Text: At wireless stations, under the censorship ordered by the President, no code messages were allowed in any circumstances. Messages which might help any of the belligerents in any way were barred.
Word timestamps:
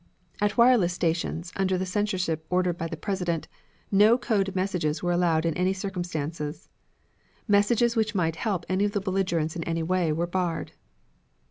At 0.41 0.57
wireless 0.57 0.93
stations, 0.93 1.53
under 1.55 1.77
the 1.77 1.85
censorship 1.85 2.43
ordered 2.49 2.75
by 2.75 2.87
the 2.87 2.97
President, 2.97 3.47
no 3.91 4.17
code 4.17 4.55
messages 4.55 5.03
were 5.03 5.11
allowed 5.11 5.45
in 5.45 5.53
any 5.55 5.73
circumstances. 5.73 6.69
Messages 7.47 7.95
which 7.95 8.15
might 8.15 8.37
help 8.37 8.65
any 8.67 8.83
of 8.83 8.93
the 8.93 8.99
belligerents 8.99 9.55
in 9.55 9.63
any 9.65 9.83
way 9.83 10.11
were 10.11 10.25
barred. 10.25 10.71